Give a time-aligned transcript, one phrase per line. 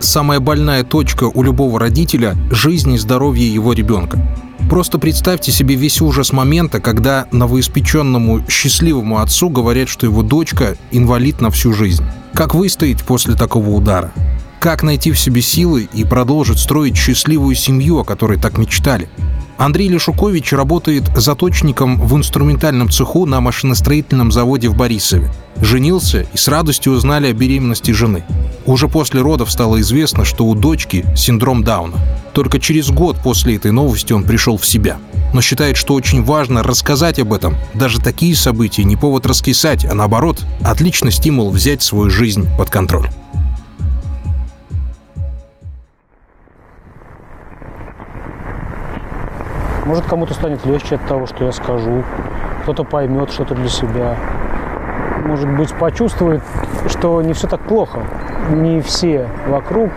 [0.00, 4.20] самая больная точка у любого родителя– жизнь и здоровье его ребенка.
[4.68, 11.40] Просто представьте себе весь ужас момента, когда новоиспеченному счастливому отцу говорят, что его дочка– инвалид
[11.40, 12.04] на всю жизнь.
[12.34, 14.12] Как выстоять после такого удара?
[14.60, 19.08] Как найти в себе силы и продолжить строить счастливую семью, о которой так мечтали?
[19.56, 25.32] Андрей Лешукович работает заточником в инструментальном цеху на машиностроительном заводе в Борисове.
[25.60, 28.24] Женился и с радостью узнали о беременности жены.
[28.68, 31.96] Уже после родов стало известно, что у дочки синдром Дауна.
[32.34, 34.98] Только через год после этой новости он пришел в себя.
[35.32, 37.56] Но считает, что очень важно рассказать об этом.
[37.72, 43.08] Даже такие события не повод раскисать, а наоборот, отличный стимул взять свою жизнь под контроль.
[49.86, 52.04] Может, кому-то станет легче от того, что я скажу.
[52.64, 54.37] Кто-то поймет что-то для себя.
[55.28, 56.42] Может быть, почувствует,
[56.88, 57.98] что не все так плохо.
[58.48, 59.90] Не все вокруг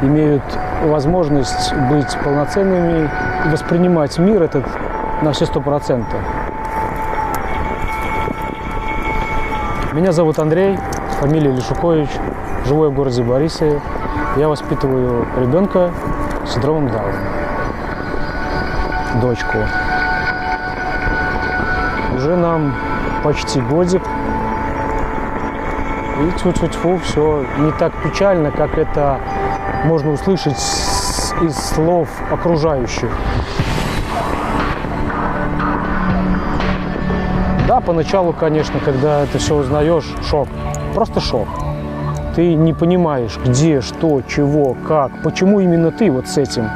[0.00, 0.44] имеют
[0.84, 3.10] возможность быть полноценными,
[3.50, 4.64] воспринимать мир этот
[5.22, 6.20] на все сто процентов.
[9.92, 10.78] Меня зовут Андрей,
[11.18, 12.08] фамилия Лешукович,
[12.64, 13.80] живу я в городе Борисове.
[14.36, 15.90] Я воспитываю ребенка
[16.46, 17.18] с синдромом Дауна
[19.20, 19.58] дочку.
[22.16, 22.72] Уже нам
[23.24, 24.02] почти годик.
[26.20, 29.18] И тьфу-тьфу-тьфу, все не так печально, как это
[29.84, 30.56] можно услышать
[31.42, 33.10] из слов окружающих.
[37.66, 40.46] Да, поначалу, конечно, когда это все узнаешь, шок.
[40.94, 41.48] Просто шок.
[42.36, 46.68] Ты не понимаешь, где, что, чего, как, почему именно ты вот с этим.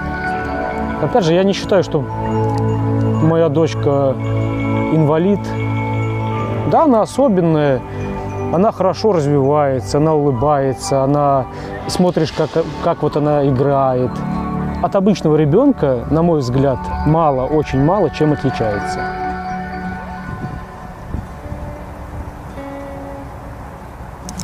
[1.00, 4.16] Опять же, я не считаю, что моя дочка
[4.92, 5.40] инвалид.
[6.72, 7.80] Да, она особенная,
[8.52, 11.46] она хорошо развивается, она улыбается, она
[11.86, 12.50] смотришь, как,
[12.82, 14.10] как вот она играет.
[14.82, 19.00] От обычного ребенка, на мой взгляд, мало, очень мало чем отличается.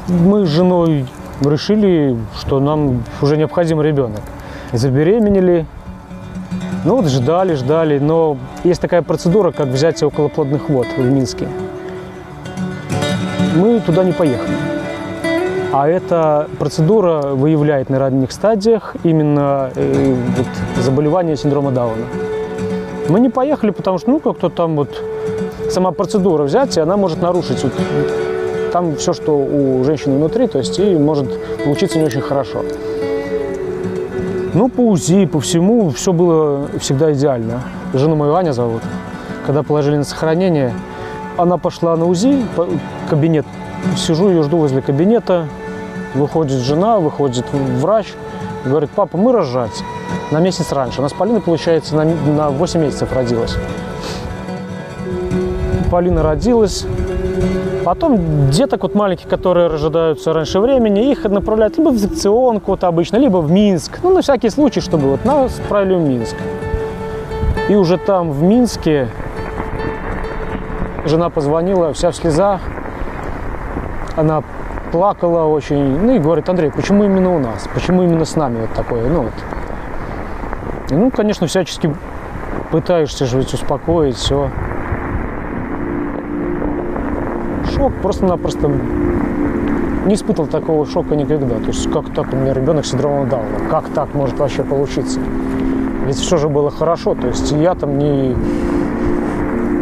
[0.09, 1.07] Мы с женой
[1.41, 4.21] решили, что нам уже необходим ребенок.
[4.73, 5.67] Забеременели,
[6.85, 11.49] ну вот ждали, ждали, но есть такая процедура, как взятие околоплодных вод в Минске.
[13.55, 14.57] Мы туда не поехали.
[15.73, 22.05] А эта процедура выявляет на ранних стадиях именно э, вот, заболевание синдрома Дауна.
[23.09, 25.03] Мы не поехали, потому что, ну, как-то там вот
[25.71, 27.73] сама процедура взятия, она может нарушить вот,
[28.73, 31.27] там все, что у женщины внутри, то есть и может
[31.65, 32.65] получиться не очень хорошо.
[34.55, 37.63] Ну, по УЗИ, по всему, все было всегда идеально.
[37.93, 38.83] Жену мою Аня зовут.
[39.47, 40.73] Когда положили на сохранение,
[41.37, 42.45] она пошла на УЗИ,
[43.09, 43.47] кабинет.
[43.97, 45.47] Сижу, ее жду возле кабинета.
[46.15, 48.07] Выходит жена, выходит врач.
[48.65, 49.83] Говорит, папа, мы рожать.
[50.31, 51.01] На месяц раньше.
[51.01, 53.57] Она с Полиной, получается, на, на 8 месяцев родилась.
[55.91, 56.87] Полина родилась.
[57.85, 63.19] Потом деток вот маленьких, которые рождаются раньше времени, их направляют либо в секционку вот обычно,
[63.19, 63.99] либо в Минск.
[64.03, 66.37] Ну, на всякий случай, чтобы вот нас отправили в Минск.
[67.69, 69.09] И уже там, в Минске,
[71.05, 72.61] жена позвонила, вся в слезах.
[74.17, 74.43] Она
[74.93, 76.01] плакала очень.
[76.01, 77.69] Ну и говорит, Андрей, почему именно у нас?
[77.75, 79.09] Почему именно с нами вот такое?
[79.09, 79.33] Ну, вот.
[80.91, 81.95] И, ну, конечно, всячески
[82.71, 84.51] пытаешься же ведь успокоить, все.
[87.75, 88.71] шок, просто-напросто
[90.07, 91.57] не испытывал такого шока никогда.
[91.57, 93.29] То есть как так у меня ребенок с синдромом?
[93.71, 95.21] Как так может вообще получиться?
[96.07, 97.15] Ведь все же было хорошо.
[97.15, 98.37] То есть я там не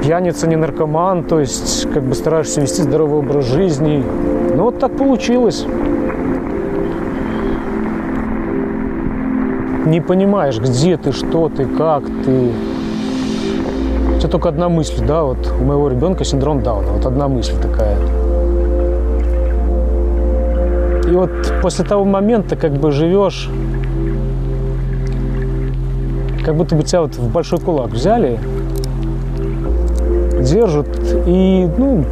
[0.03, 4.05] пьяница, не наркоман, то есть как бы стараешься вести здоровый образ жизни.
[4.55, 5.65] Но вот так получилось.
[9.87, 12.51] Не понимаешь, где ты, что ты, как ты
[14.19, 17.97] тебя только одна мысль, да, вот у моего ребенка синдром Дауна, вот одна мысль такая.
[21.09, 21.31] И вот
[21.61, 23.51] после того момента как бы живешь,
[26.45, 28.39] как будто бы тебя вот в большой кулак взяли,
[30.43, 30.87] держат,
[31.27, 32.05] и, ну,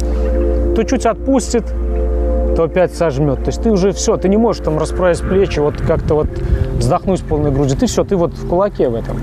[0.75, 1.63] то чуть отпустит,
[2.55, 3.39] то опять сожмет.
[3.39, 6.27] То есть ты уже все, ты не можешь там расправить плечи, вот как-то вот
[6.77, 7.75] вздохнуть полной груди.
[7.75, 9.17] Ты все, ты вот в кулаке в этом.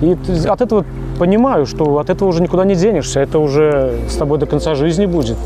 [0.00, 0.16] И
[0.46, 0.84] от этого
[1.18, 5.06] понимаю, что от этого уже никуда не денешься, это уже с тобой до конца жизни
[5.06, 5.36] будет.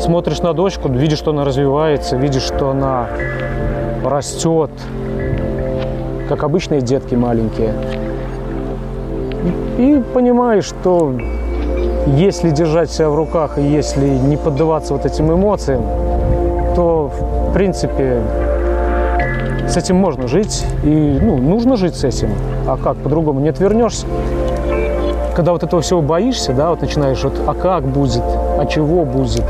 [0.00, 3.08] Смотришь на дочку, видишь, что она развивается, видишь, что она
[4.04, 4.70] растет,
[6.28, 7.72] как обычные детки маленькие.
[9.78, 11.12] И понимаешь, что
[12.06, 15.82] если держать себя в руках и если не поддаваться вот этим эмоциям,
[16.74, 17.10] то
[17.56, 18.20] принципе,
[19.66, 22.28] с этим можно жить, и ну, нужно жить с этим.
[22.68, 24.06] А как, по-другому не отвернешься.
[25.34, 28.22] Когда вот этого всего боишься, да, вот начинаешь, вот, а как будет,
[28.58, 29.44] а чего будет,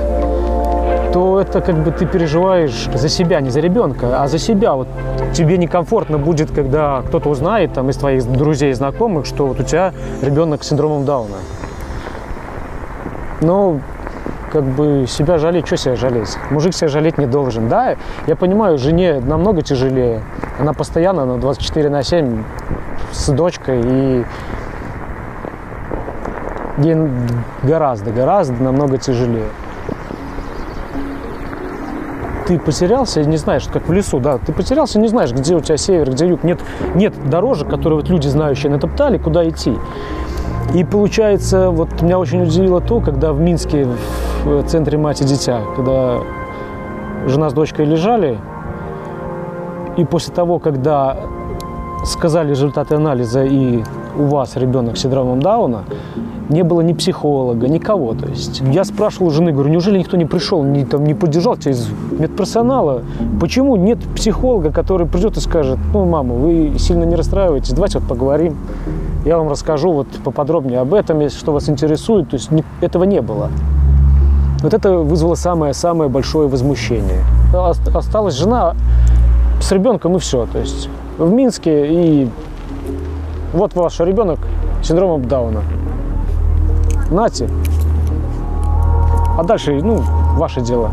[1.12, 4.75] то это как бы ты переживаешь за себя, не за ребенка, а за себя.
[4.75, 4.87] Вот
[5.32, 9.62] тебе некомфортно будет, когда кто-то узнает там, из твоих друзей и знакомых, что вот у
[9.62, 9.93] тебя
[10.23, 11.37] ребенок с синдромом Дауна.
[13.40, 13.81] Но
[14.52, 16.37] как бы себя жалеть, что себя жалеть?
[16.50, 17.69] Мужик себя жалеть не должен.
[17.69, 17.96] Да,
[18.26, 20.23] я понимаю, жене намного тяжелее.
[20.58, 22.43] Она постоянно на 24 на 7
[23.12, 24.25] с дочкой и
[26.78, 26.96] ей
[27.62, 29.49] гораздо, гораздо намного тяжелее.
[32.46, 35.76] Ты потерялся не знаешь, как в лесу, да, ты потерялся, не знаешь, где у тебя
[35.76, 36.44] север, где юг.
[36.44, 36.60] Нет,
[36.94, 39.76] нет дорожек, которые вот люди знающие натоптали, куда идти.
[40.75, 43.88] И получается, вот меня очень удивило то, когда в Минске,
[44.44, 46.19] в центре мать и дитя, когда
[47.26, 48.38] жена с дочкой лежали,
[49.96, 51.16] и после того, когда
[52.04, 53.82] сказали результаты анализа, и
[54.16, 55.84] у вас ребенок с синдромом Дауна,
[56.48, 58.14] не было ни психолога, никого.
[58.14, 61.56] То есть я спрашивал у жены, говорю, неужели никто не пришел, не, там, не поддержал
[61.56, 63.02] тебя из медперсонала?
[63.40, 68.08] Почему нет психолога, который придет и скажет, ну, мама, вы сильно не расстраиваетесь, давайте вот
[68.08, 68.56] поговорим.
[69.24, 72.30] Я вам расскажу вот поподробнее об этом, если что вас интересует.
[72.30, 72.48] То есть
[72.80, 73.50] этого не было.
[74.62, 77.24] Вот это вызвало самое-самое большое возмущение.
[77.52, 78.74] Осталась жена
[79.60, 80.46] с ребенком и все.
[80.46, 82.28] То есть в Минске и
[83.52, 84.38] вот ваш ребенок
[84.82, 85.62] с синдромом Дауна.
[87.10, 87.48] Нате.
[89.38, 90.02] А дальше, ну,
[90.37, 90.90] ваше дело.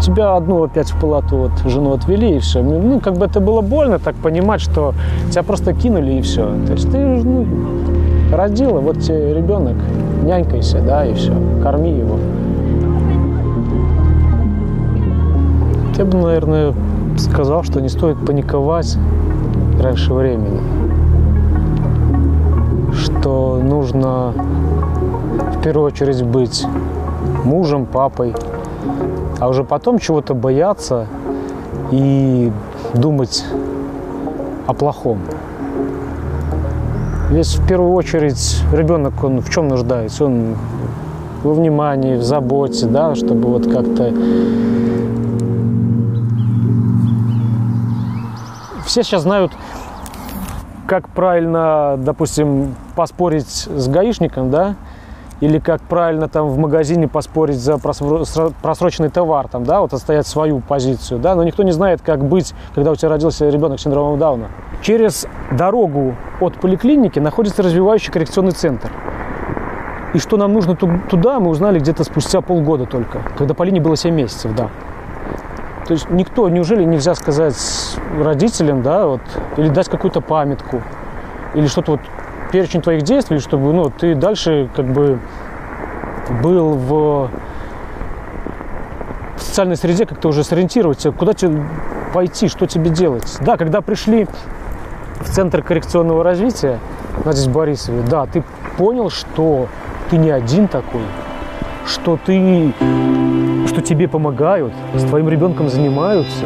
[0.00, 2.62] Тебя одну опять в палату вот жену отвели и все.
[2.62, 4.94] Ну, как бы это было больно так понимать, что
[5.30, 6.54] тебя просто кинули и все.
[6.66, 7.46] То есть ты ну,
[8.32, 9.76] родила, вот тебе ребенок,
[10.22, 11.32] нянькайся, да, и все,
[11.62, 12.18] корми его.
[15.96, 16.74] Я бы, наверное,
[17.16, 18.98] сказал, что не стоит паниковать
[19.80, 20.60] раньше времени.
[23.26, 24.32] Что нужно
[25.56, 26.64] в первую очередь быть
[27.42, 28.32] мужем, папой,
[29.40, 31.08] а уже потом чего-то бояться
[31.90, 32.52] и
[32.94, 33.44] думать
[34.68, 35.18] о плохом.
[37.30, 40.26] Ведь в первую очередь ребенок, он в чем нуждается?
[40.26, 40.54] Он
[41.42, 44.14] во внимании, в заботе, да, чтобы вот как-то...
[48.84, 49.50] Все сейчас знают,
[50.86, 54.74] как правильно, допустим, поспорить с гаишником, да,
[55.40, 60.60] или как правильно там в магазине поспорить за просроченный товар, там, да, вот отстоять свою
[60.60, 64.18] позицию, да, но никто не знает, как быть, когда у тебя родился ребенок с синдромом
[64.18, 64.46] Дауна.
[64.80, 68.90] Через дорогу от поликлиники находится развивающий коррекционный центр.
[70.14, 74.14] И что нам нужно туда, мы узнали где-то спустя полгода только, когда Полине было 7
[74.14, 74.70] месяцев, да.
[75.86, 77.56] То есть никто, неужели нельзя сказать
[78.18, 79.20] родителям, да, вот,
[79.58, 80.82] или дать какую-то памятку,
[81.54, 82.00] или что-то вот
[82.52, 85.18] перечень твоих действий, чтобы ну, ты дальше как бы
[86.42, 87.30] был в,
[89.36, 91.62] в социальной среде, как-то уже сориентироваться, куда тебе
[92.12, 93.36] пойти, что тебе делать.
[93.40, 94.26] Да, когда пришли
[95.20, 96.78] в Центр коррекционного развития,
[97.24, 98.42] Надежде Борисове, да, ты
[98.76, 99.68] понял, что
[100.10, 101.02] ты не один такой,
[101.86, 102.72] что ты,
[103.66, 106.44] что тебе помогают, с твоим ребенком занимаются,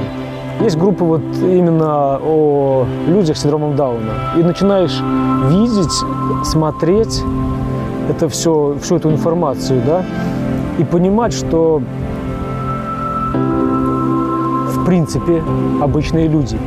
[0.62, 4.12] есть группы вот именно о людях с синдромом Дауна.
[4.36, 5.00] И начинаешь
[5.48, 5.92] видеть,
[6.44, 7.22] смотреть
[8.08, 10.04] это все, всю эту информацию, да,
[10.78, 11.80] и понимать, что
[14.68, 15.42] в принципе
[15.80, 16.58] обычные люди.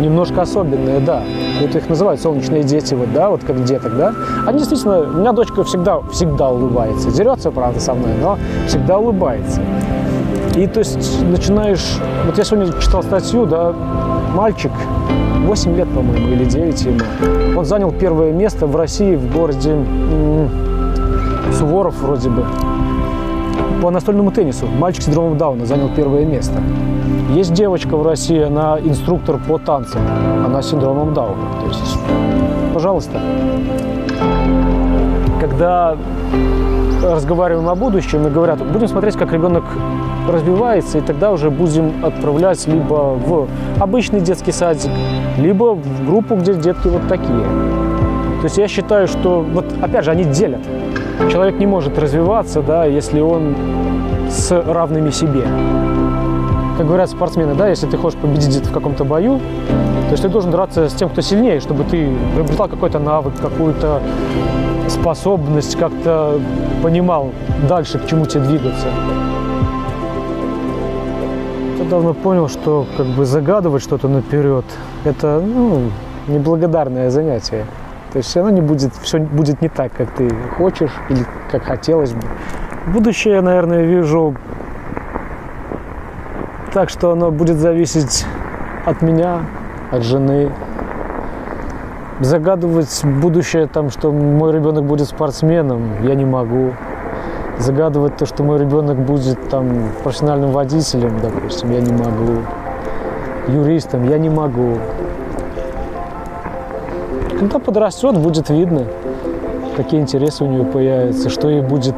[0.00, 1.22] Немножко особенные, да.
[1.60, 4.12] Вот их называют солнечные дети, вот, да, вот как деток, да.
[4.44, 7.12] Они действительно, у меня дочка всегда, всегда улыбается.
[7.12, 9.62] Дерется, правда, со мной, но всегда улыбается.
[10.56, 12.00] И то есть начинаешь...
[12.26, 13.72] Вот я сегодня читал статью, да,
[14.34, 14.72] мальчик,
[15.46, 17.58] 8 лет, по-моему, или 9 ему.
[17.58, 19.76] Он занял первое место в России, в городе
[21.52, 22.44] Суворов вроде бы.
[23.82, 24.66] По настольному теннису.
[24.66, 26.62] Мальчик с синдромом Дауна занял первое место.
[27.30, 30.00] Есть девочка в России, она инструктор по танцам.
[30.46, 31.42] Она с синдромом Дауна.
[31.60, 31.98] То есть,
[32.72, 33.20] пожалуйста.
[35.40, 35.96] Когда
[37.12, 39.64] разговариваем о будущем и говорят, будем смотреть, как ребенок
[40.28, 44.90] развивается, и тогда уже будем отправлять либо в обычный детский садик,
[45.38, 47.44] либо в группу, где детки вот такие.
[48.40, 50.60] То есть я считаю, что, вот опять же, они делят.
[51.30, 53.54] Человек не может развиваться, да, если он
[54.28, 55.42] с равными себе.
[56.76, 59.40] Как говорят спортсмены, да, если ты хочешь победить в каком-то бою,
[60.06, 64.00] то есть ты должен драться с тем, кто сильнее, чтобы ты приобретал какой-то навык, какую-то
[64.88, 66.40] способность, как-то
[66.82, 67.30] понимал
[67.68, 68.88] дальше, к чему тебе двигаться.
[71.88, 74.64] давно понял, что как бы загадывать что-то наперед–
[75.04, 75.90] это ну,
[76.28, 77.66] неблагодарное занятие.
[78.12, 82.12] То есть оно не будет, все будет не так, как ты хочешь или как хотелось
[82.12, 82.22] бы.
[82.86, 84.34] Будущее, я, наверное, вижу
[86.72, 88.26] так, что оно будет зависеть
[88.84, 89.40] от меня,
[89.94, 90.50] от жены.
[92.20, 96.72] Загадывать будущее, там, что мой ребенок будет спортсменом, я не могу.
[97.58, 102.42] Загадывать то, что мой ребенок будет там профессиональным водителем, допустим, я не могу.
[103.48, 104.78] Юристом я не могу.
[107.38, 108.86] Когда подрастет, будет видно,
[109.76, 111.94] какие интересы у нее появятся, что ей будет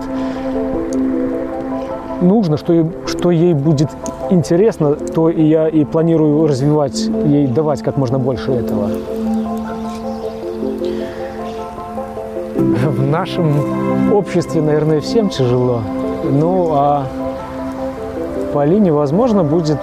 [2.20, 3.90] нужно, что ей, что ей будет
[4.30, 8.90] интересно, то и я и планирую развивать, ей давать как можно больше этого.
[12.56, 15.80] В нашем обществе, наверное, всем тяжело.
[16.24, 17.06] Ну, а
[18.52, 19.78] Полине, возможно, будет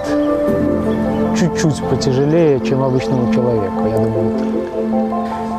[1.38, 4.32] чуть-чуть потяжелее, чем обычному человеку, я думаю.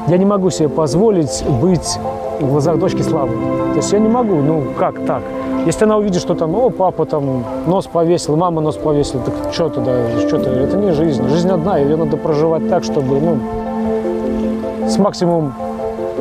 [0.08, 1.98] Я не могу себе позволить быть
[2.40, 3.72] в глазах дочки слабым.
[3.72, 5.24] То есть я не могу, ну как так?
[5.66, 9.70] Если она увидит, что там, о, папа там нос повесил, мама нос повесила, так что
[9.70, 9.92] тогда,
[10.28, 11.28] что то это не жизнь.
[11.28, 13.40] Жизнь одна, ее надо проживать так, чтобы, ну,
[14.88, 15.56] с максимумом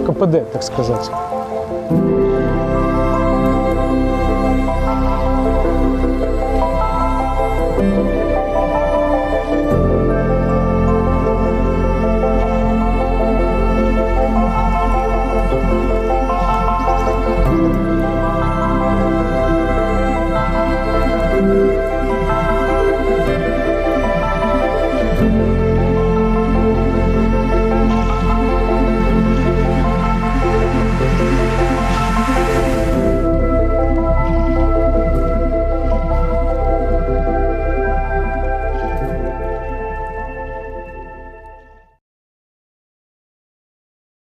[0.07, 1.11] КПД, так сказать.